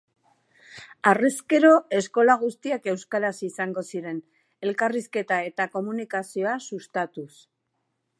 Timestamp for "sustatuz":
6.71-7.29